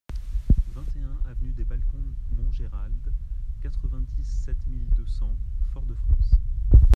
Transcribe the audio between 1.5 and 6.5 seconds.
des Balcons Montgéralde, quatre-vingt-dix-sept mille deux cents Fort-de-France